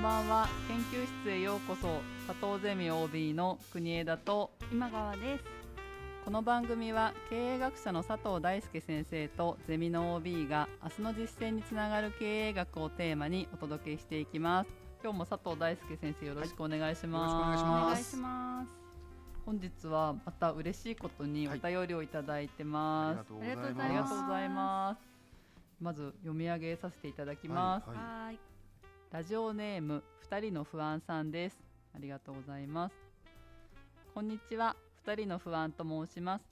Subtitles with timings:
[0.00, 0.48] んばんは。
[0.66, 2.00] 研究室へようこそ。
[2.26, 5.44] 佐藤ゼミ OB の国枝と今川です。
[6.24, 14.70] この番組は経営学者の佐藤大輔先生とゼミの OB が明日の実践につながる経営学をテーマにお届けしていきます。
[15.02, 18.70] 今日も佐藤大輔先生よろしくお願いします、おはいよろしくお願願いします。
[19.44, 25.00] 本日はまた嬉しいことにお便りをいただいてあます、りがとうごありがとうございありがとうございます。
[25.78, 28.49] まず読み上げさせていただきます、はい
[29.12, 31.60] ラジオネーム二人の不安さんです。
[31.96, 32.94] ありがとうございます。
[34.14, 34.76] こんにちは。
[35.04, 36.44] 二人の不安と申します。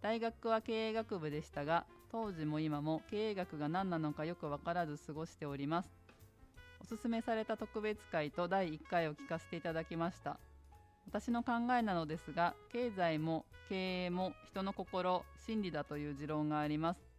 [0.00, 5.90] 大学は経営学部でしたが当時も今も経営学が何なのかよくわからず過ごしております。
[6.80, 10.38] おすすめされた特別会と第1回を聞かせていただきました。
[11.08, 17.13] 私の考えなのですが経済も経営も人の心心理だという持論があります。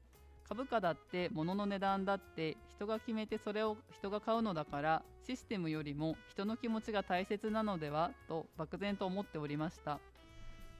[0.47, 9.99] 株価だって物の値段だって人が決めてそれを人が買うのだからシステムよりも人の気持ちが大切なのではと漠然と思っておりました。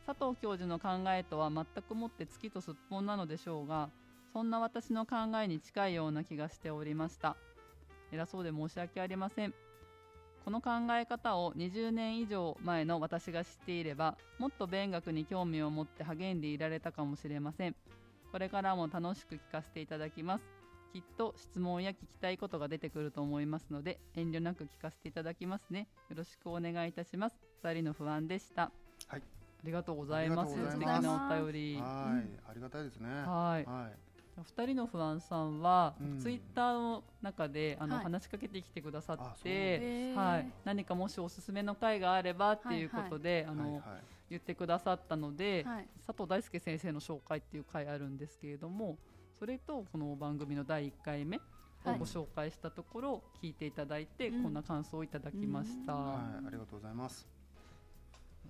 [0.06, 3.90] 佐藤教授の考えとは全くもって月とすっぽんなのでしょうが
[4.34, 7.36] そんな私の考えに近いような気がしておりました。
[8.12, 9.53] 偉そうで申し訳ありません。
[10.44, 17.75] この考え方を20年以上前の私が知っていればもっと勉学に興味を持って励んでいられたかもしれません。
[18.36, 20.44] これからも楽しく聞かせていただきます。
[20.91, 25.88] きっと質問や聞きたいことが出てくると思いますので遠慮なく聞かせていただきますね。
[26.09, 27.36] よろしくお願いいたします。
[27.63, 28.73] 二人の不安でした。
[29.08, 29.22] はい。
[29.22, 29.22] あ
[29.63, 30.52] りがとうございます。
[30.52, 31.30] ありがと素敵うございます。
[31.30, 31.75] なお便り。
[31.75, 31.83] はい、
[32.50, 33.08] ありがたいですね。
[33.08, 33.66] はい。
[33.66, 34.44] はい。
[34.44, 36.19] 二人の不安さんは、うん。
[36.19, 38.03] ツイッターの中であの、はい。
[38.03, 43.81] 話しかけてきてくださって、はい、何かもしおすすめの回があればっていうことで、あの、はいはい
[44.30, 45.88] 言ってくださったので、はい。
[46.06, 48.98] 佐藤大輔先生の紹介っていう回あるんですけれども
[49.38, 51.42] それとこの番組の第1回目を
[51.86, 52.00] はい。
[52.00, 54.44] ご紹介したところ聞いていただいて、うん。
[54.44, 57.28] こんな感想をいただきました、はい、ありがとうございます。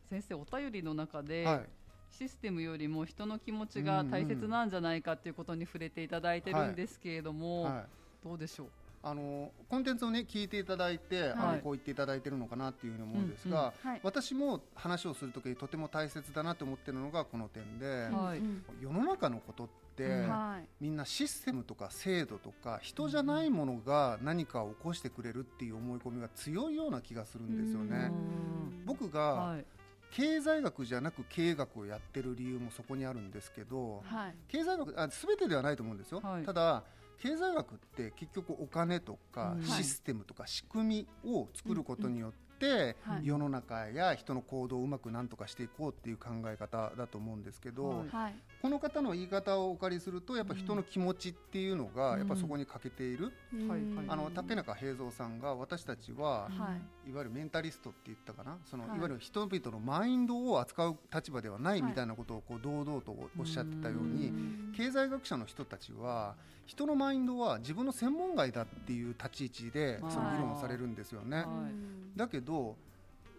[0.09, 1.65] 先生お便りの中で、はい。
[2.11, 7.85] システムよりも人の気持ちが大切なんじゃないかっていうことに触れていただいてるんですけれども、はい。
[8.23, 8.67] どうでしょう？
[9.07, 11.55] あのコンテンツをね聞いていただいて、あはい。
[11.57, 13.99] のこう言っていただいてるのかなっていうふうに思うんですが、はい。
[14.01, 18.39] 私も話をするときにとても大切だなと思ってるのがこの点で、はい。
[18.39, 20.25] うん世の中のことって、
[20.81, 28.09] みんなシステムとか制度とか人じゃないものが何かを起こしてくれるっていう思い込みが強いような気がするんですよね。
[28.11, 28.85] うん。
[28.85, 29.65] 僕がはい。
[30.11, 34.35] 経済学じゃなく経営学をやってる理由もそこにあるんですけどはい。
[34.47, 36.43] 経済学あ全てではないと思うんですよ、はい。
[36.45, 36.83] ただ
[37.21, 39.63] 経済学って結局お金とかうん。
[39.63, 43.27] システムとか仕組みを作ることによって、はい。
[43.27, 48.07] 世の中や人の行動をうまくなんとかしていこうっていう考え方だと思うんですけど、はい。
[48.09, 48.35] はい。
[48.61, 53.31] この方の言い方をお借りするとやっぱ人の気持ちっていうのがうんやっぱそこに欠けている、
[53.67, 54.05] はいはい。
[54.07, 56.49] あの竹中平蔵さんが私たちはは
[57.05, 57.09] い。
[57.09, 58.57] いわゆるメンタリストって言ったかな？
[58.65, 58.97] その、はい。
[58.97, 61.89] い、わゆる人々のマインドを扱う立場ではないはい。
[61.89, 64.73] みたいなことをこう堂々とおっしゃってたように、うん。
[64.75, 66.35] 経済学者の人たちは
[66.65, 70.11] 人のマインドは自分の専門外だっていう立ち位置ではい。
[70.11, 71.45] その議論をされるんですよね。
[72.15, 72.44] だけど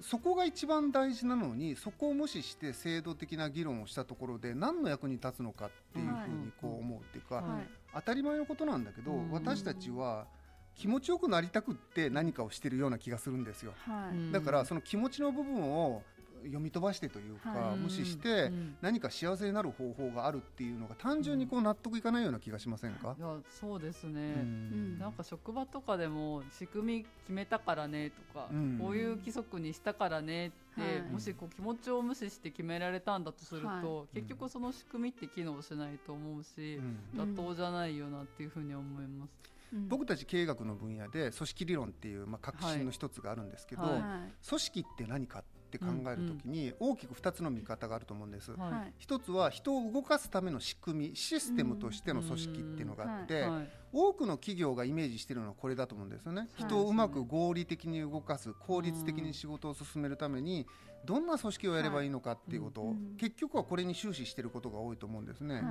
[0.00, 7.68] そこが一番大事なのにそこを無視して制度的な議論をしたところで何の役に立つのかっていうふうにこう思うっていうか、はいはい。
[7.94, 9.30] 当たり前のことなんだけど、うん。
[9.30, 10.26] 私たちは
[10.74, 13.72] 気持ちよくなりたくって何かをしてるような気がするんですよ。
[13.78, 14.16] はい。
[14.16, 14.32] うん。
[14.32, 16.02] だからその気持ちの部分を
[16.46, 17.78] 読み飛ばしてというか、はい。
[17.78, 18.76] 無視してうん。
[18.80, 23.14] 何か幸せになる方法があるっていうのが単純にこう納得いかないような気がしませんか？
[23.18, 24.98] い、やそうですうね、ん。
[24.98, 28.78] なんか職場とかでも仕組み決めたからねとか、うん。
[28.80, 31.12] こういう規則にしたからねって、はい。
[31.12, 36.98] もしこう気持ちを無視して決められたんだとすると、は結局その仕組みって機能しないと思うしう、ん。
[37.20, 39.30] うん妥当じゃないよなっていうふうに思います。
[39.72, 39.88] うん。
[39.88, 43.92] 僕たち経営学の分野で組織理論っていう、まあ、革新の一つがあるんですけど、はい。
[43.94, 44.00] はい。
[44.48, 48.52] 組織って何かって考えるときに大きく2つの見方があると思うんです。
[48.52, 48.70] はい。
[48.72, 48.92] はい。
[48.98, 53.68] 一つは人を動かすための仕組みシステムとしての組織っていうのがあって、はい。
[53.92, 56.62] 多くの企業がイメージしているのはこれだと思うんですよね、い。
[56.62, 60.66] 人をうまく合理的に動かす効率的に仕事を進めるために
[61.04, 62.82] どんな組織をやればいいのかっていうこと。
[62.82, 65.62] を、うん結局はこれに終始していることが多いと思うんですね、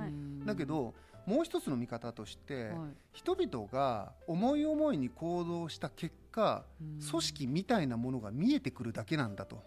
[0.44, 0.94] だけど
[1.26, 2.74] もう一つの見方として、はい。
[3.12, 9.62] 人々が思い思いに行動した結果うん組織みたいなものが見えてくるだけなんだとうん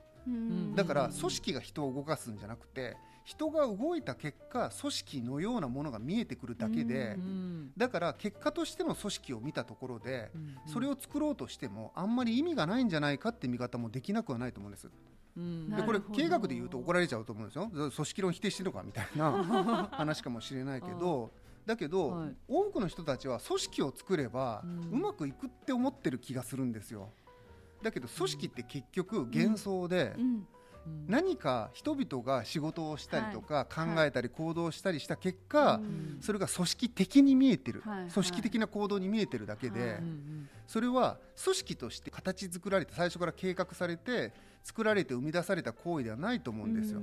[0.76, 2.98] だから組織が人を動かすんじゃなくて
[3.30, 7.72] 人が動いた結果組織のようなものが見えてくるだけで、うん。
[7.78, 10.58] だから結果としての組織を見たところで、うん。
[10.66, 14.90] それを作ろうとしてもあんまり意味がないんじゃないかって見方もできなくはないと思うんです。
[15.38, 15.70] うん。
[15.70, 17.70] でこれ経営学で言うと怒られちゃうと思うんですよ。
[17.70, 21.32] 組織論否定してるのかみたいな 話かもしれないけど
[21.68, 22.36] だけど、はい。
[22.48, 27.12] 多くの人たちは組織を作れば、ううんまくいくって思ってる気がするんですよ。
[27.82, 30.48] だけど組織って結局幻想で、うん。
[31.08, 33.96] 何か人々が仕事をしたりとか、はい。
[33.96, 36.18] 考えたり行動したりした結果、うん。
[36.22, 40.02] それが組織的に見えてる、組織的な行動に見えてるだけで、
[40.68, 44.34] それは組織として形作られて最初から計画されて
[44.64, 47.02] 作られて生み出された行為ではないと思うんですよ。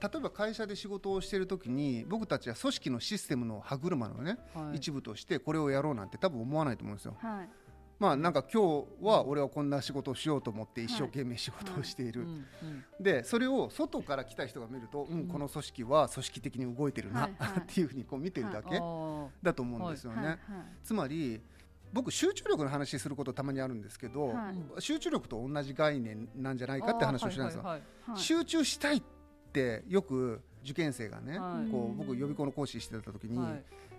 [0.00, 4.76] 例えば会社で仕事をしている時に僕たちは組織のシステムの歯車のね、はい。
[4.76, 7.16] 一部としてこれをやろうなんて多分思わないと思うんですよ。
[7.98, 12.26] はいまあなんか今日は俺はこんな仕事をしようと思って一生懸命仕事をしている、
[13.00, 17.30] でそれを外から来た人が見ると、うん、この組織は組織的に動いてるな、 っ
[17.66, 18.80] ていうふうにこう見てるだけ
[19.42, 20.38] だと思うんですよね。
[20.82, 21.40] つまり
[21.94, 24.82] 僕集中力の話することたまにあるんですけど、はい。
[24.82, 27.80] 集中力と同じ概念なんじゃないかって話をしてたんですよ。
[28.16, 29.02] 集中したいっ
[29.52, 31.70] てよく受験生がね、はい。
[31.70, 33.38] こう僕予備校の講師してた時に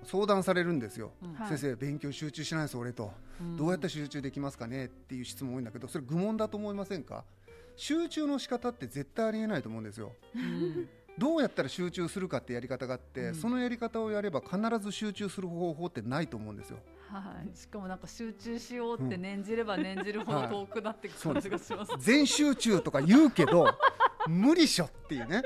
[0.05, 1.11] 相談されるんですよ。
[1.21, 1.33] うん。
[1.33, 1.49] はい。
[1.49, 3.11] 先生勉強集中しないです俺と、
[3.41, 3.57] うん。
[3.57, 7.23] どうやって集中できますかねっていう質問多いんだけどそれ愚問だと思いませんか？
[7.75, 10.13] 集中の仕方って絶対ありえないと思うんですよ。
[10.35, 10.87] うん。
[11.17, 13.35] どうやったら集中するかってやり方があって、うん。
[13.35, 16.77] そのやり方をやれば必ず集中する方法ってないと思うんですよ。
[17.09, 17.57] はい。
[17.57, 21.91] しかもなんか集中しようって念じれば念じるほどはい遠くなってく感じがします。
[21.99, 23.67] 全集中とか言うけど
[24.27, 25.43] 無理っしょっていうね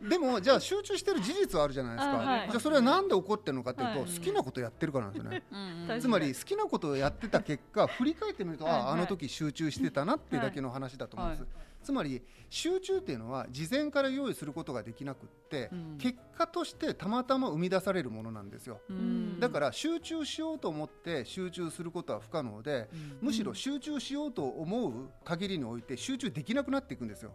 [0.00, 2.48] でもじゃあ集中してる事実はあるじゃないですか、あはい。
[2.48, 4.10] じゃあそれは何で起こってるのかっていうと、はい。
[4.10, 5.42] 好きなことやってるからなんですよね。
[6.00, 8.82] つまり好きなことをやってた結果振り返ってみると、はいはい。
[8.82, 11.50] あああの時集中してたなっていうだけの話だと思うんです、はい。
[11.82, 15.98] つまり集中っていうのは事前から用意することができなくって、うん。
[15.98, 18.80] 結果としてたまたま生み出されるものなんですよ。
[18.88, 19.40] うん。
[19.40, 23.28] だから集中しようと思って集中することは不可能でうん。
[23.28, 24.92] むしろ集中しようと思う
[25.24, 27.32] 限りにおいて集中できなくなっていくんですよ。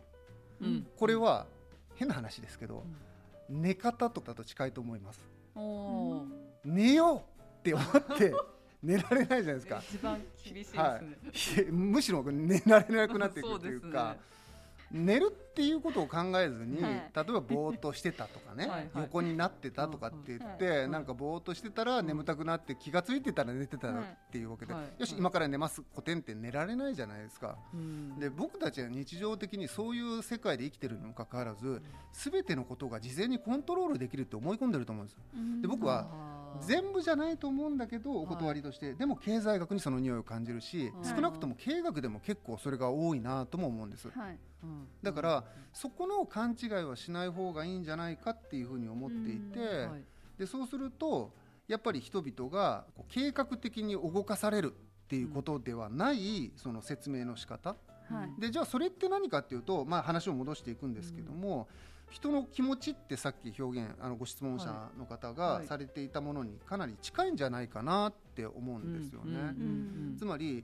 [0.61, 0.87] うん。
[0.97, 1.45] これは
[1.95, 2.83] 変な話ですけど
[3.49, 5.19] 寝方とかと近いと思います。
[6.65, 7.19] 寝よう
[7.59, 8.33] って思って
[8.81, 9.81] 寝られないじゃないですか。
[9.83, 10.79] 一番厳しいですね。
[10.79, 14.42] はい、むしろ寝られなくなっていくというそうかですね
[14.93, 16.93] 寝るっていうことを考えずに、はい。
[16.93, 18.79] 例えばぼーっとしてたとかねはい。
[18.79, 18.89] はい。
[18.95, 20.89] 横になってたとかって言って、はい。
[20.89, 23.93] なんかぼーっとしてたら眠たくなって気がついてたら寝てたっ
[24.31, 24.83] ていうわけで、はい。
[24.99, 25.19] よし、はい。
[25.19, 27.57] 今から寝ます古典って寝られないじゃないですか。
[27.73, 28.19] うん。
[28.19, 31.81] で僕たちは日常的にそういう世界で生きてるにもかかわらず
[32.13, 35.17] 全てのことが事前にコントロールできるって思い込んでると思うんです
[35.61, 36.07] で僕は
[36.61, 41.15] 全部じゃないと思うんだけどお断りとして、でも経済学にその匂いを感じるし、はい。
[41.15, 44.09] 少なくとも経営学でも結構それが多いなとも思うんです。
[44.09, 44.31] はい。
[44.31, 44.52] うん
[45.01, 45.43] だから、
[45.73, 49.89] そこの勘違いはしない方がいいんじゃないかっていうふうに思っていて、
[50.37, 51.31] でそうすると
[51.67, 57.75] やっぱり人々が計画的に動かされるっていうことではない、その説明の仕方。
[58.09, 58.41] はい。
[58.41, 61.67] でじゃあそれって何かっていうと、まあ、話を戻していくんですけども、
[62.09, 65.67] 人の気持ちってさっき表現あのご質問者の方はがい。
[65.67, 69.31] されていたものにかなり近いんじゃないかなって思うんですよね。
[69.31, 70.15] うんうん。
[70.17, 70.63] つまり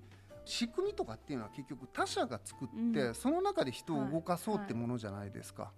[0.50, 3.16] 仕組みとかっていうのは結局他者が作って、うん。
[3.16, 5.72] その中で人を動かそうってものじゃないですか。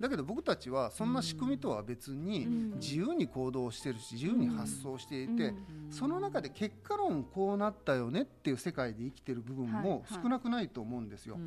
[0.00, 2.70] だけど僕たちはそんな仕組みとは別にうん。
[2.76, 5.56] 自由に行動してるし自由に発想していて、うん。
[5.90, 11.38] その中で結果論こうなったよねっていう世界で生きてる部分も少なくないと思うんですよ。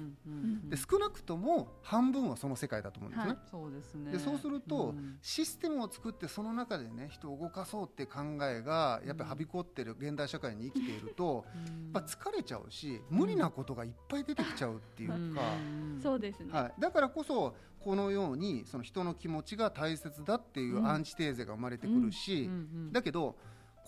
[0.65, 3.29] で少なくとも半分はその世界だと思うんですね。
[3.31, 4.11] はいそうですね。
[4.11, 5.17] でそうすると、うん。
[5.21, 11.45] システムを作ってその中でね人を動かそうって考えがやっぱりはびこってる現代社会に生きていると、
[11.93, 15.99] やっぱ疲れちゃうし無理なことがいっぱい出てきちゃうっていうか、うん。
[16.01, 16.49] そうですね。
[16.51, 22.49] はい、だからこそこのようにその人の気持ちが大切だっていうアンチテーゼが生まれてくるし、
[22.91, 23.35] だけど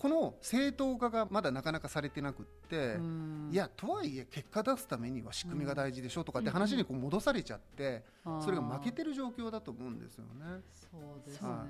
[0.02, 3.50] この正当化がまだなかなかされてなくって、うん。
[3.52, 8.02] いやとはいえ結果出すためには仕組みが大事でしょとかって話にこう戻されちゃって、
[8.40, 10.60] それが負けてる状況だと思うんですよね。
[10.74, 11.38] そうですね。
[11.40, 11.66] そうか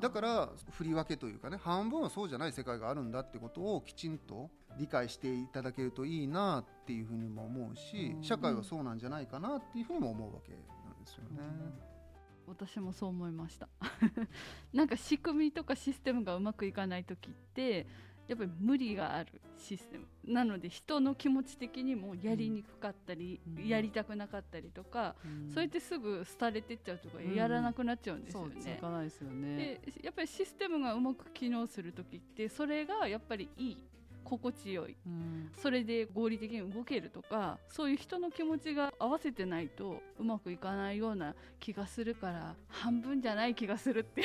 [0.00, 4.48] だから振り分けというかね半分はそうじゃない世界があるんだってことをきちんと
[4.78, 8.22] 理解していただけるといいなっていうふうにも思うしうん。
[8.22, 11.87] 社会はそうなんじゃないかなっていうふうにも思うわけなんですよね。
[12.48, 13.68] 私もそう思いました。
[14.72, 17.86] なんか仕組みとかシステムがうまくいかない時って
[18.28, 20.06] やっぱり無理があるシステム。
[20.24, 23.66] なので人の気持ち的にもやりにくかったり、うん。
[23.66, 25.50] やりたくなかったりとか、うん。
[25.50, 27.34] それってすぐ廃れてっちゃうとかうん。
[27.34, 28.54] やらなくなっちゃうんですよね。
[28.54, 29.56] ですよね。
[29.56, 33.78] でやっぱりシステムがうまく機能する時ってそれがやっぱりいい
[34.28, 34.96] 心地よい。
[35.06, 35.50] うん。
[35.56, 44.22] それで合理的に動けるとかそういう人の気持ちが合わせてないとうまくいかないような気がするから半分じゃない気がするって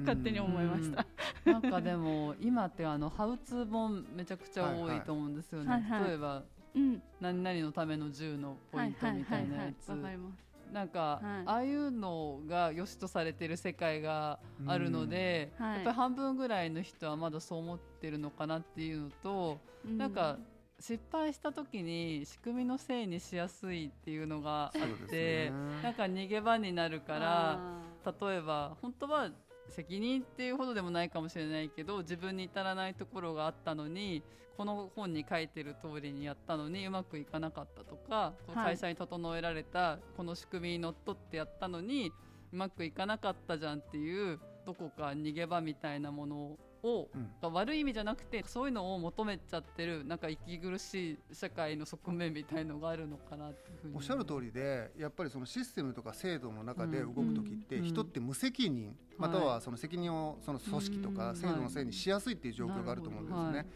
[0.00, 1.06] 勝手に思いました。
[1.44, 5.70] なんかでも今ってあのハウツー本めちゃくちゃ多いと思うんですよね。
[5.70, 6.42] はいはい例えば
[6.74, 9.90] うん、何々のための銃のポイントみたいなやつ。
[9.90, 10.53] わかります。
[10.74, 11.22] なんか、はい。
[11.46, 15.66] ああいうのが良しとされてる世界があるので、うん。
[15.66, 15.74] はい。
[15.76, 19.96] やっぱり半分ぐらいの人はまだそう思ってるのかなっていうのと、うん。
[19.98, 20.36] なんか
[20.80, 25.52] 失敗した時に仕組みのせいにしやすいっていうのがあって、ね。
[25.80, 29.30] なんか逃げ場になるからあ例えば本当は
[29.74, 34.22] 責任っていうほどでもないかもしれないけど自分に至らないところがあったのに
[34.56, 38.76] この本に書いてる通りにやったのにうまくいかなかったとか、はい。
[38.76, 42.12] 会社に整えられたこの仕組みにのっとってやったのに
[42.52, 47.30] うまくいかなかったじゃんっていうどこか逃げ場みたいなものを、うん。
[47.40, 53.96] が悪い意味じゃなくてそういうのを求めちゃってるなんか息苦しい社会の側面みたいのがあるのかなっていうふうに。
[53.96, 57.84] おっしゃる通りでやっぱりそのシステムとか制度の中で動く時って、うん。
[57.84, 61.36] 人って無責任、またはその責任をその組織とかうん。
[61.36, 63.58] 制度のせいにしやすいっていう状況があると思うんですね。
[63.58, 63.66] はい。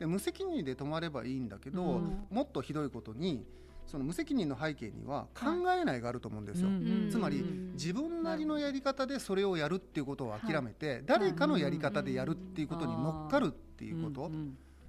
[0.00, 2.26] で無責任で止まればいいんだけど、うん。
[2.30, 3.46] もっとひどいことに
[3.86, 6.68] その無責任の背景には考えないがあると思うんですよ。
[6.68, 14.30] うんつまりうん自分なりのやり方でそれをやるっていうことを諦めて、誰かのやり方でやるっていうことに乗っかるっていうこと、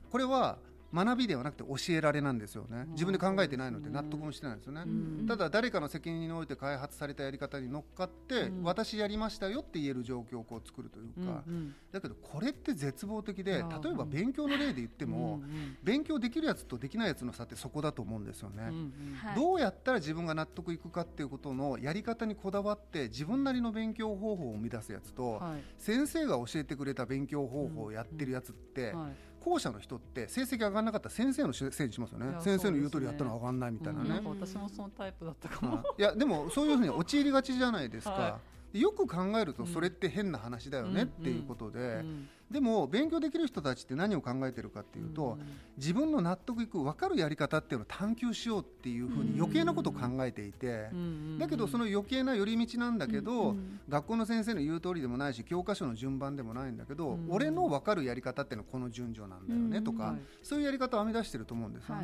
[0.10, 0.58] これは
[0.94, 2.84] 学びではなくて教えられなんですよね。
[2.88, 2.92] うん。
[2.92, 5.26] 自分で考えてないので納得もしてないんですよね、うん。
[5.28, 8.64] ただ誰かの責任において開発されたやり方に乗っかって、うん。
[8.64, 13.64] 私やりましたよって言える状況をこう作るというか、うんうんだけどこれって絶望的で例え
[13.94, 18.64] ば勉強の例で言っても、うんうん勉強できるやつとできないやつの差ってそこだと思うんですよね。
[18.70, 18.78] うんう
[19.12, 19.16] ん。
[19.16, 19.36] はい。
[19.36, 25.64] どうやったら自分が納得いくかっていうことのやり方にこだわって自分なりの勉強方法を生み出すやつと、はい。
[25.78, 32.36] 先生が教えてくれた勉強方法をやってるやつって、はい後者の人って成績上がらなかったら先生のせいにしますよね。
[32.40, 34.22] 先生の言う通りやったのは上がんないみたいなね。
[34.24, 34.40] うん。
[34.40, 35.82] 私もそのタイプだったかも、うん。
[35.82, 38.40] いやでもそういうふうに陥りがちじゃないですか、は
[38.74, 45.38] よく考えるとそれって変な話だよねっていうことで、うんでも勉強できる人たちって何を考えてるかっていうと、
[45.78, 50.90] 自分の納得いく分かるやり方っていうのを探求しようっていうふうに余計なことを考えていて、
[51.40, 62.04] だけどその余計な寄り道なんだけど、うん学校の先生の言う通りでもないし教科書の順番でもないんだけど、うん俺の分かるやり方っていうのはこの順序なんだよねとか、そういうやり方を編み出してると思うんですよね。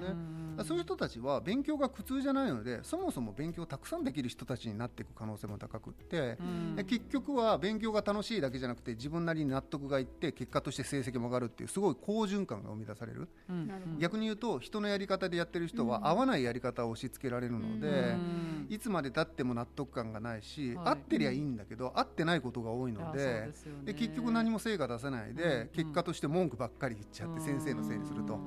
[0.57, 0.65] はい。
[0.65, 6.37] そういう人たちは勉強が苦痛じゃないのでそもそも勉強をたくさんできる人たちになっていく可能性も高くって、
[6.85, 13.27] 結局は勉強が楽しいだけじゃなくて自分なりに納得がいって結果として成績も上がるっていうすごい好循環が生み出される。
[13.49, 13.97] うん。
[13.99, 15.89] 逆に言うと人のやり方でやってる人うん。
[15.89, 18.67] は合わないやり方を押し付けられるので、うん。
[18.69, 20.87] いつまでたっても納得感がないし、はい。
[20.87, 23.51] 合ってりゃいいんだけど合ってないことが多いので
[23.85, 25.67] で結局何も成果出せないで、うん。
[25.69, 28.39] 結果として文句ばっかり言っちゃって先生のせいにすると。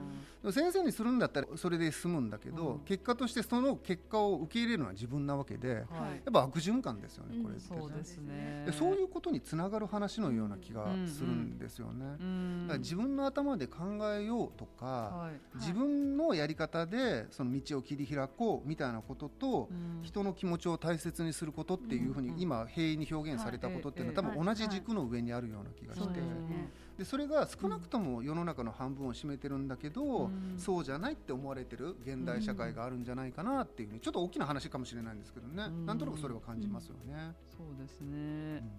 [0.52, 2.78] 先生にするんだったらそれで済むんだけど、うん。
[2.81, 6.19] 結果としてその結果を受け入れるのは自分なわけでやはい。
[6.19, 8.64] っぱ悪循環ですよね、これって、そうですね。
[8.66, 12.16] でそういうことにつながる話のような気がするんですよね。
[12.21, 12.66] うん。
[12.66, 13.78] だから自分の頭で考
[14.14, 15.59] えようとか、はい。
[15.59, 20.02] 自分のやり方でその道を切り開こうみたいなことと、うん。
[20.02, 24.37] 人の気持ちを大切にすることっていうふうにうん今平易に表現されたことっていうのは多はい。
[24.37, 26.14] 分同じ軸の上にあるような気がして。
[26.14, 26.71] ですね。
[26.99, 30.54] でそれが少なくとも世の中の半分を占めてるんだけど、うん。
[30.59, 35.87] そうじゃないって思われてる現代社会があるんじゃないかなっていうちょっと大きな話かもしれないんですけどね、うん。
[35.87, 37.35] なんとなくそれは感じますよね。
[37.56, 38.71] そうですうねん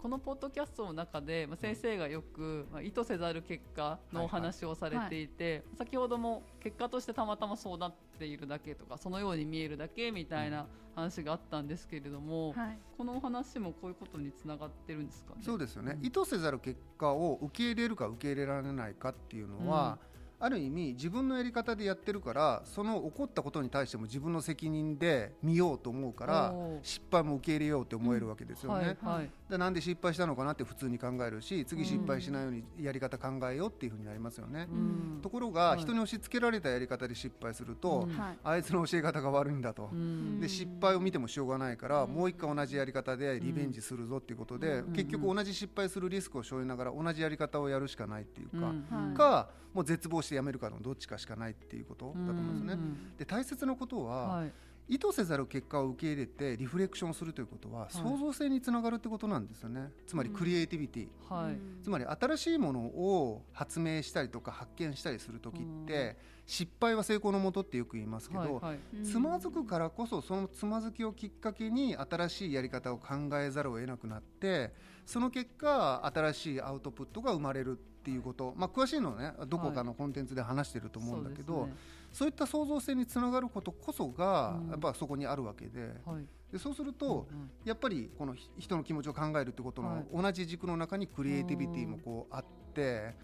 [0.00, 12.78] このポッドキャストの中で、まあ、先生がよく、まあ、意図せざる結果のお話をされていて、先ほども結果としてたまたまそうなっているだけとかそのように見えるだけみたいな話があったんですけれども、はい。
[12.96, 15.42] このお話もこういうことにつながってるんですかね？
[15.42, 16.06] そうですよね、うん。
[16.06, 19.98] 意図せざる結果を受け入れるか受け入れられないかっていうのは、
[20.40, 28.96] ある意味自分のやり方でやってるからその起こったことに対しても自分の責任で見ようと思うから失敗も受け入れようって思えるわけですよね。
[29.02, 34.68] はいはいでなんで失敗したのかなって普通に考えるし次失敗しないようにやり方考えようっていうふうになりますよね。
[34.70, 35.20] うん。
[35.22, 35.80] ところが、はい。
[35.80, 38.18] 人に押し付けられたやり方で失敗すると、うん。
[38.18, 38.38] はい。
[38.44, 39.88] あいつの教え方が悪いんだと。
[39.92, 40.38] うん。
[40.40, 42.10] で失敗を見てもしょうがないから、うん。
[42.10, 44.92] もう一回同じやり方でリベンジするぞっていうことで、うん。
[44.92, 48.72] 結局同じ失敗するリスクを背負いながら同じやり方をやるしかないっていうか、は
[49.12, 49.14] い。
[49.16, 52.72] かもう絶望してやめるかのどっちかしかないっていうことだと思うんですね。
[52.74, 53.16] うん。
[53.16, 54.52] で大切なことは、はい
[54.88, 57.92] 意図せざる結果を受け入れてリフレクションするということは、い。
[57.92, 59.90] 創造性につながるってことなんですよね。
[60.06, 61.80] つまりクリエイティビティ、はい、うん。
[61.82, 66.16] つまり新しいものを発明したりとか発見したりする時って、
[66.46, 68.78] 失敗は成功のもとってよく言いますけど、はいはい。
[68.94, 69.04] うん。
[69.04, 74.72] つまずくからこそそのつまずきをきっかけに新しいやり方を考えざるを得なくなって
[75.04, 84.70] その結果新しいアウトプットが生まれるっていうこと、まあ、詳しいのはねどこかのコンテンツで話してると思うんだけど、そうですねそういった創造性につながることこそが、うん。
[84.70, 85.94] やっぱそこにあるわけで。
[86.04, 86.26] はい。
[86.52, 93.14] でそうすると、うんやっぱりこのひ人の気持ちを考えるってことはの同じ軸の中にクリエイティビティもこうあって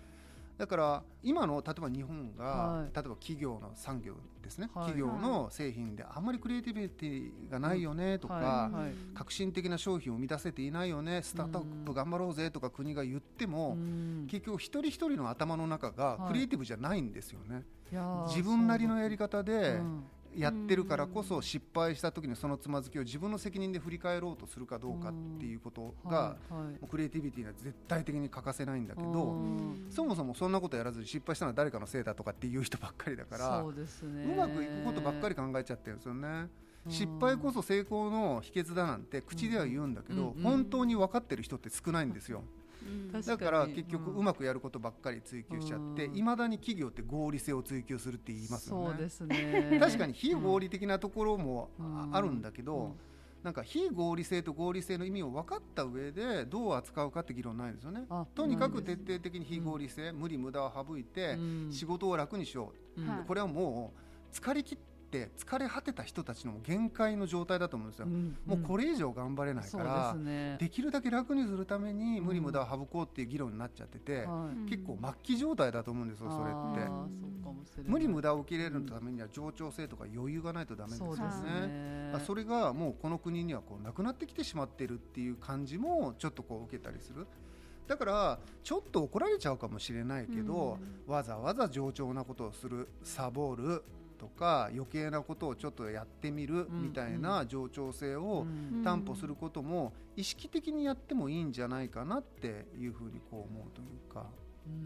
[0.57, 2.85] だから今の例えば日本が、はい。
[2.85, 8.73] 例えば企業の産業ですね、はい企業の製品であんまりクリエイティビティがないよねとか、はい。
[8.73, 8.93] はい。
[9.15, 14.27] 革新的な商品を生み出せていないよねスタートアップ頑張ろうぜとか国が言っても、うん。
[14.29, 16.29] 結局一人一人の頭の中がはい。
[16.29, 17.65] クリエイティブじゃないんですよね、
[18.29, 20.05] 自分なりのやり方でうん
[20.37, 26.37] やってるからこそ失敗した時にそのつまずきを自分の責任で振り返ろうとするかどうかっていうことが、
[26.91, 29.87] クリエイティビティには絶対的に欠かせないんだけど、うん。
[29.91, 33.73] そもそもそんなことやらずに失敗したのは誰かのせいだとかっていう人ばっかりだからそう
[34.37, 36.29] まくいくことばっかり考えちゃってるんですよね。
[36.87, 36.93] うん。
[36.93, 42.43] 失敗こそ成功の秘訣だなんて口では言うんだけど、本当に分かってる人って少ないんですよ。
[43.27, 46.17] だから結局うまくやることばっかり追求しちゃってうん。
[46.17, 48.87] いまだに企業って合理性を追求するって言いますよね。
[48.89, 49.79] そうですね。
[49.81, 51.71] 確かに非合理的なところも
[52.13, 52.93] あるんだけど、うん。
[53.43, 58.07] なんか非合理性と合理性の意味を分かった上でどう扱うかって議論ないんですよね。
[58.09, 61.73] あとにかく徹底的に非合理性、無理無駄を省いてうん。
[61.73, 63.93] 仕事を楽にしよう、これはも
[64.33, 64.94] う疲れ切って
[65.37, 68.07] 疲れ果てた人たちの限界の状態だと思うんですよ。
[68.07, 70.57] んもうこれ以上頑張れないから、ね。
[70.59, 74.71] できるだけ楽にするために無理無駄を省こうっていう議論になっちゃってて、はい。
[74.71, 77.83] 結構末期状態だと思うんですよそれあって。
[77.83, 81.17] 無理無駄を受け入れるためには冗長性とか余裕がないとダメですよね。
[81.17, 82.13] そね。
[82.15, 87.27] あそれがもうこの国にはこうなくなってきてしまっているっていう感じもちょっとこう受けたりする。
[87.87, 93.83] だからちょっと怒られちゃうかもしれないけど、わざわざ冗長なことをするサボる
[94.25, 98.83] とか余計なことをちょっとやってみるみたいな冗長性をうん。
[98.83, 104.27] 担保することも意識的にやってもいいんじゃないかなっていうふうにこう思うというか。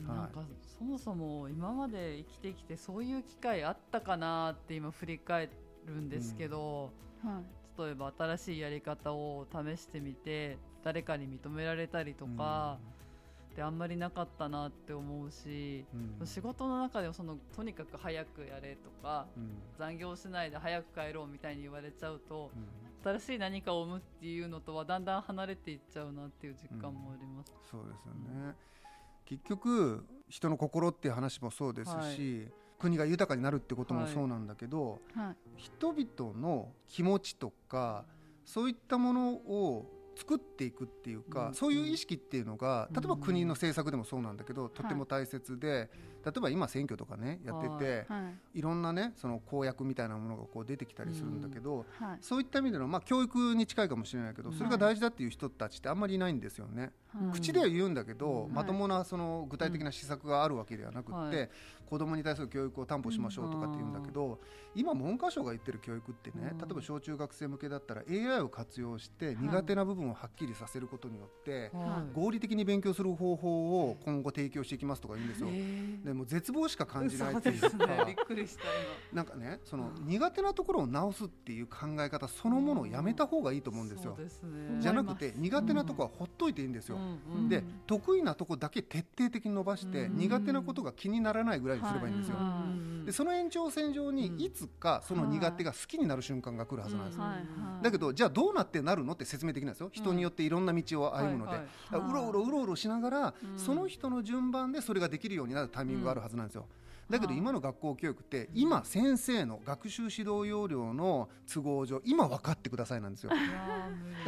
[0.07, 5.51] なんかそもそも今まで生きてきてそういう機会あったかなって今振り返
[5.87, 6.91] るんですけど、
[7.23, 7.81] はい。
[7.81, 12.79] 例えば新しいやり方を試してみて誰かに認められたりとか
[13.59, 15.85] ってあんまりなかったなって思うし、
[16.21, 16.27] うん。
[16.27, 19.51] 仕事の中でもそのとにかく早くやれとかうん。
[19.77, 23.19] 残業しないで早く帰ろうみたいに言われちゃうとうん。
[23.19, 27.53] 新しい何かを生むっていうのとはだんだん離れていっちゃうなっていう実感もあります。
[27.69, 28.55] そうですよね。
[29.25, 32.53] 結局人の心っていう話もそうですし、はい。
[32.79, 35.37] 国が豊かになるってこともそうなんだけど、はい。
[35.57, 38.05] 人々の気持ちとか
[38.45, 41.55] そういったものを作っていくっていうか、うん。
[41.55, 45.89] そういう意識っていうのが例えばうん国の政策でもそうなんだけど、とても大切で
[46.31, 52.19] 例えば今選挙とかねやってて、はいい、ろんなねその公約みたいなものがこう出てきたりするんだけど、はい。
[52.21, 56.93] そういった意味での、まあ、教育に近いかもしれないけどそれが大事だっていう人たちってあんまりいないんですよね。
[57.09, 57.33] はい。
[57.33, 61.51] 口では言うんだけど、うんまともなその具体的な施策があるわけではなくって、はい
[61.89, 64.39] 子どもに対する教育を担保しましょうとかって言うんだけど、
[64.75, 66.59] 今文科省が言ってる教育ってね、うん。
[66.59, 72.15] 例えば小中学生向けだったら AI を活用して苦手な部分をはっきりさせることによって、はい。
[72.15, 75.49] 合理的に勉強する方法を今後提供していきますとか言うんですよ。
[75.51, 76.05] えー。
[76.05, 77.59] でもう絶望しか感じないっていう。
[77.59, 77.87] そうですね。
[77.87, 78.65] か びっくりした
[79.15, 84.19] なんかねその苦手なところを直すっていう考え方そのものをやめた方がいいと思うんですよ。
[84.81, 86.99] じゃなくて苦手なところはほっといていいんですよ。
[87.49, 92.37] で得意なとこだけ徹底的に伸ばして、うん苦手なことが気にならないぐらいにすればいいんですよ。
[93.09, 94.39] でその延長線上にうん。
[94.39, 97.19] いつかその苦手が好きになる瞬間が来るはずなんです。
[97.83, 99.89] だけどじゃあどうなってなるのって説明できないですよ。
[99.91, 101.57] 人によっていろんな道を歩むので、
[101.91, 103.59] うろうろうろうろしながら、うん。
[103.59, 106.67] その人の順番でそれができるようになるタイミングがあるはずなんですよ。
[107.11, 113.31] だけどはあ今の学校教育って今先生の学習指導要領の都合上今分かってくださいなんですよ。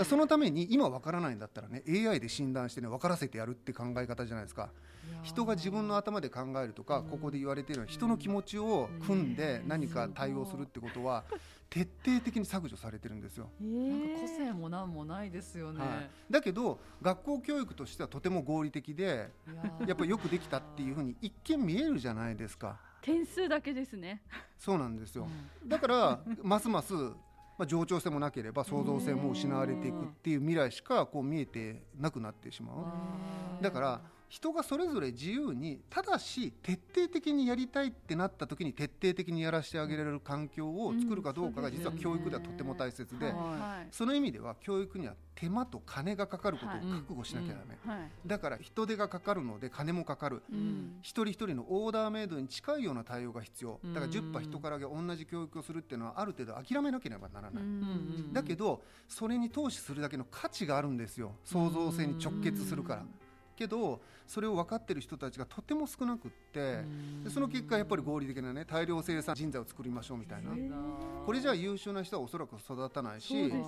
[0.05, 4.71] そのために今分からないんだったらね AI で診断してね分からせてやるって考え方じゃないですか。
[5.23, 11.25] 人が自分の頭で考えるとか、うんここで言われているように人の気持ちを組んで何か対応するってことは
[11.70, 19.30] 徹底的に削除されてるんですよ、なんか個性もなんもないですよね、はい、だけど学校教育としてはとても合理的で
[19.87, 22.78] いやっぱりよくできたっていうふうに一見見えるじゃないですか。
[23.02, 24.20] 点数だけですね。
[24.59, 25.26] そうなんですよ。
[25.62, 25.68] うん。
[25.68, 26.92] だからますます
[27.56, 32.72] まあ、冗長性もなければ創造性も失われていくっていう未来しかこう見えてなくなってしま
[33.61, 33.62] う。
[33.62, 34.00] だから
[34.31, 43.35] 人がそれぞれ自由にただし徹底的にやりたいってなった時に徹底的にやらせてあげられる環境を作るかどうかがうん実は教育ではとても大切で
[43.90, 47.79] その意味では教育には手間と金がかかることをはい覚悟しなきゃダメ。
[47.87, 48.11] はい。
[48.27, 50.43] だから人手がかかるので金もかかる。
[50.53, 50.99] うん。
[51.01, 53.81] 一人一人のオーダーメイドに近いような対応が必要。
[53.87, 57.64] だからうん10羽人からげ同じ教育をするっていうのはある程度諦めなければならない。
[57.64, 58.33] ん。
[58.35, 61.33] だけどそれに投資するだけの価値があるんですよ。
[61.45, 63.05] 創造性に直結するから。
[63.61, 66.83] けどそれを分かってる人たちがとても少なくって
[67.23, 70.51] でその結果やっぱり合理的なね大量生産人材を作りましょうみたいな。
[71.27, 73.62] これじゃあ優秀な人はおそらく育たないし、ね。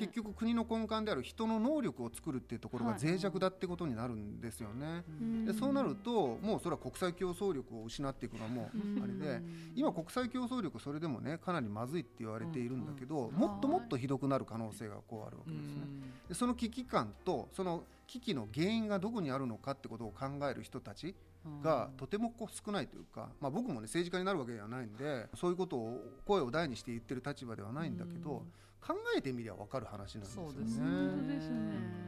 [0.00, 3.04] 結局国の根幹である人の能力を作るっていうところがはい。
[3.04, 5.04] 脆弱だってことになるんですよね。
[5.20, 5.44] うん。
[5.44, 9.42] でそうなるともうそれは国際競争力を失っていくのはもうあれで
[9.74, 15.82] 今国際競争力それでもねかなりまずいって言われているんだけどもっともっとひどくなる可能性がこうあるわけですね。
[16.28, 21.14] でその危機感とその危機の原因がどこにあるのかってことを考える人たち
[21.62, 28.42] がとてもこう少ないというか、まあ、僕もね政治家になるわけではないんでそういうことを声を大にして言ってる立場ではないんだけど、
[28.86, 30.50] 考えてみりゃ分かる話なんですよね。
[30.52, 30.86] そうですね。
[30.86, 32.04] ね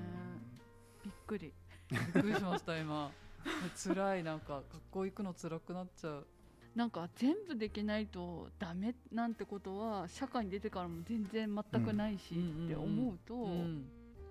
[1.05, 1.53] びっくり。
[1.91, 3.11] びっくりしました今。
[3.77, 6.27] 辛いなんか学校行くの辛くなっちゃう。
[6.75, 12.67] なんか全部できないとダメなんてことは社会に出てからも全然全くないしうん。
[12.67, 13.87] って思うと、うん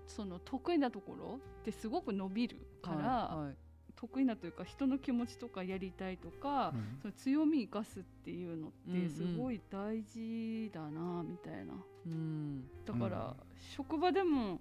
[0.06, 3.56] その得意なところってすごく伸びるから、はいはい。
[3.98, 6.98] 得意なというか人の気持ちとかやりたいとか、うん。
[7.00, 9.02] その強み生かすっていうのっうんうん。
[9.02, 11.74] てすごい大事だなみたいな。
[12.06, 12.64] うん。
[12.84, 13.36] だから、
[13.74, 14.60] 職場でも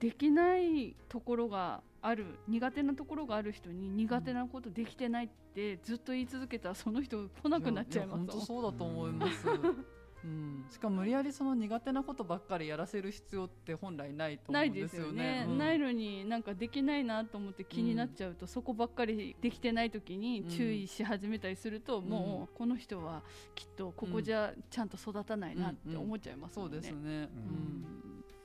[0.00, 9.46] できないところがある苦手なところがある人に苦手なことできてないってずっと言い続けたらその人来なくなっちゃいます本当そうだと思います、
[10.24, 15.58] うん、しかも無理やりその苦手なことばっかりやらせる必要って本来ないと思ないでうんですすよよね、ねうん。
[15.58, 23.22] ないのになんかできないなと思って気になっちゃうと、そこばっかりできてない時に注意し始めたりすると、んもうこの人は
[23.54, 26.70] きっとここじゃちゃんと育たないなって思っちゃいますもね。
[26.70, 26.80] そうん。
[26.80, 28.04] ですね、うん。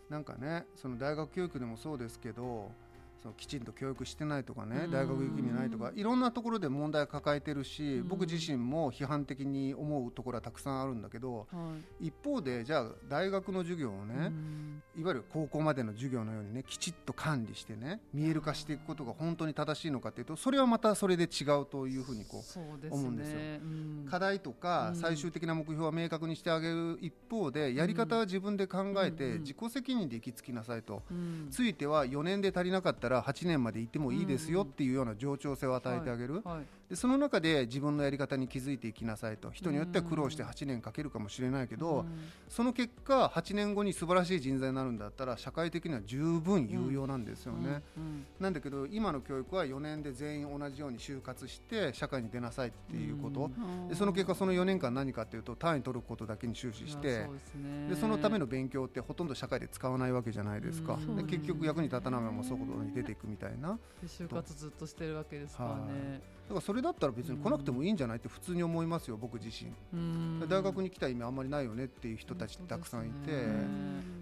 [0.10, 2.72] なんかねその大学教育でもそうですけど
[3.22, 4.92] そのきちんと教育してないとかねうん。
[4.92, 8.08] 大学行く意味ないとかいろんなところで問題抱えてるしうん。
[8.08, 12.08] 僕自身も批判的に思うところはたくさんあるんだけどはい。
[12.08, 14.84] 一方でじゃあ大学の授業をねうん。
[14.96, 22.60] いわゆる高校までの授業のようにねきちっと管理してね見える化していくことが本当に正しいのかっていうとそれはまたそれで違うというふうにこう
[22.92, 23.40] 思うんですよ。
[23.40, 24.08] うん。
[24.10, 24.96] 課題とかうん。
[24.96, 31.04] 最終的な目標は明確にしてあげる一方でやり方は自分で考えて自己責任で行き着きなさいと。
[31.12, 31.48] うん。
[31.52, 36.79] ついては4年で足りなかったら8年まで行ってもいいですよっていうような冗長性を与えてあげる、はい。
[36.90, 39.52] でその中で自分のやり方に気づいていきなさいと。
[39.52, 42.06] 人によっては苦労して8年かけるかもしれないけど、
[42.48, 53.52] その結果8年後に素晴らしい人材になるんだったら社会的には十分有用なんですよね、うんなんだけど今の教育は4年で全員同じように就活して社会に出なさいっていうこと、
[53.88, 61.16] でその結果その4年間何かっていうと単位取ることだけに終始してそうでそのための勉強ってほとんど社会で使わないわけじゃないですか、うん。
[61.16, 63.78] で結局役に立たないままそういうことに出ていくみたいな。
[64.02, 66.22] で就活ずっとしてるわけですからね。
[66.50, 70.46] だからそれだったら別に来なくてもいいんじゃないって普通に思いますよ僕自身、うん。
[70.50, 72.68] 大学に来た意味あんまりないよねっていう人たちって。
[72.68, 73.08] たくさん。
[73.08, 73.46] いて、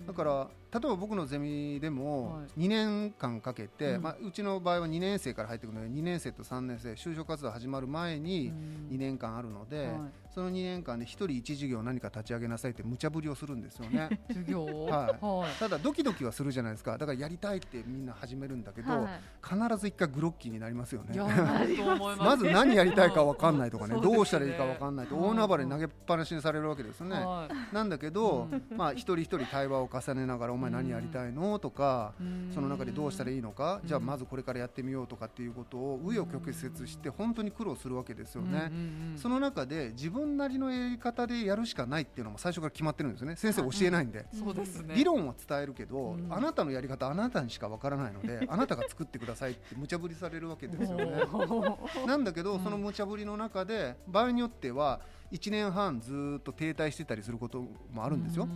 [0.05, 2.61] だから例えば僕のゼミでもはい。
[2.65, 4.01] 2年間かけて、うん。
[4.01, 8.95] まあ、うちの場合は2年生から入ってくるので2年生と3年生就職活動始まる前にうん。
[8.95, 14.19] 2年間あるので、はいその2年間で1人1授業何か立ち上げなさいって無茶ぶりをするんですよね。
[14.29, 14.85] 授業を？
[14.85, 15.25] はい。
[15.25, 15.51] はい。
[15.57, 16.95] ただドキドキはするじゃないですか。
[16.95, 19.21] だからやりたいってみんな始めるんだけど、はい。
[19.43, 21.17] 必ず一回グロッキーになりますよね。
[22.19, 23.95] まず何やりたいか分かんないとかね。
[23.97, 23.99] ね。
[23.99, 27.15] どうしたらいいか分かんないとうん大海原に投げっぱなしにされるわけですよね。
[27.15, 27.73] はい。
[27.73, 28.77] なんだけど、うん。
[28.77, 32.51] まあ一人一人対話を重ねながら「お前何やりたいの?」とか、うん。
[32.53, 33.87] その中でどうしたらいいのか、うん。
[33.87, 38.71] じゃあまずこれからやってみようとかっていうことを紆余曲折して本当に苦労するわけですよね。
[39.15, 43.35] その中で自分なりのやり方でやるしかないっていうのも最初から決まってるんですよね。
[43.35, 44.25] 先生教えないんで。
[44.33, 44.95] そうですね。
[44.95, 46.27] 理論は伝えるけど、うん。
[46.33, 51.23] あなたのやり方あなたにしかわからないので あなたが作ってくださいって無茶ぶりされるわけですよね。
[52.05, 54.99] なんだけど、うんその無茶ぶりの中で場合によっては
[55.31, 58.47] 1年半ずーっと停滞してたりすることもあるんですよ。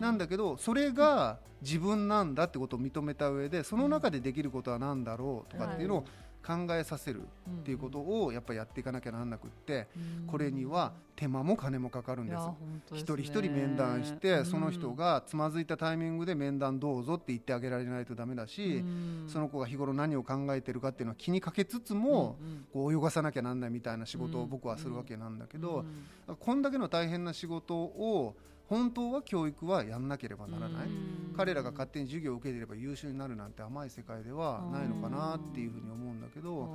[0.00, 6.04] なんだけどそれが自分なんだってことを認めた上でその中でできることは何だろうとかっていうのを
[6.44, 10.26] 考えさせるっていうことをやっぱりやっていかなきゃなんなくってうん。
[10.26, 12.46] これには手間も金もかかるんです。
[12.46, 12.54] ね。
[12.92, 19.24] 一人一人面談してその人がつまずいたタイミングで面談どうぞって言ってあげられないとダメだしうん。
[19.28, 22.66] その子が日頃何を考えてるかっていうのは気にかけつつもうんうん。
[22.72, 24.48] こう泳がさなきゃなんないみたいな仕事をうん。
[24.50, 26.36] 僕はするわけなんだけうどん。
[26.38, 28.34] こんだけの大変な仕事を
[28.72, 30.86] 本当は教育はやんなければならない。
[30.86, 31.34] うん。
[31.36, 36.68] 彼らが勝手に授業を受けていれば優秀になるなんて甘い世界ではないのかなっていうふうに思うんだけどはい。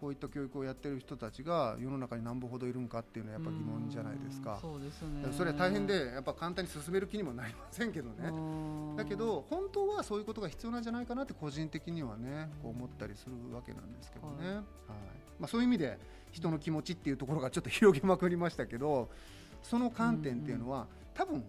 [0.00, 4.54] こういった教育をやってる人たちが世の中に何歩ほどいるんかっていうのはやっぱ疑問じゃないですか。
[4.54, 4.60] うん。
[4.60, 5.28] そうですね。
[5.30, 8.30] それは大変でやっぱ簡単に進める気にもなりませんけどね。
[8.30, 8.96] うん。
[8.96, 14.62] だけど本当はそういうことが必要なんじゃないかなって個人的にはねこう思ったりするわけなんですけどね、ははいい。
[15.38, 15.98] まあ、そういう意味で
[16.32, 19.08] 人の気持ちっていうところがちょっと広げまくりましたけど
[19.62, 21.44] その観点っていうのは多分、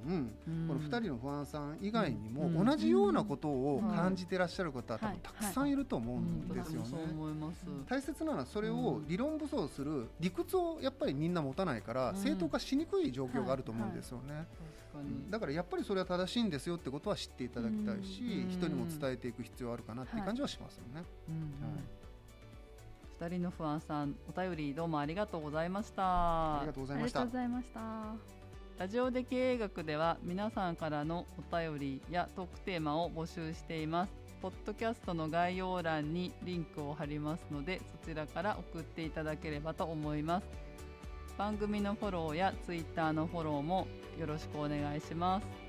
[0.48, 0.68] うん。
[0.68, 2.66] この2人の不安さん以外にもうん。
[2.66, 6.88] 同じようなことをうん感じてらっしゃる方は多分たくさんいると思うんですよね。
[7.90, 12.16] 大切なのはそれを理論武装する理屈をやっぱりみんな持たないからうん。
[12.16, 14.46] 正当化しにくい状況があると思うんですよね。
[14.94, 15.32] 確かに。
[15.32, 18.50] だからやっぱりそれは正しいんですよってことは知っていただきたいしうん。
[18.50, 21.04] 人にも伝えていく必要あるかなっていう感じはしますよね。
[23.20, 26.58] 二人の不安さん、お便りどうもありがとうございました。
[26.58, 27.00] ありがとうございあ
[27.48, 28.45] りました。
[28.78, 34.12] ラジオで経営学では皆さんからのお便りやトークテーマを募集しています。
[34.42, 40.48] ポッドキャストの概要欄にリンクを貼りますのでそちらから送っていただければと思います。
[41.38, 43.88] 番組のフォローやツイッターのフォローも
[44.20, 45.65] よろしくお願いします。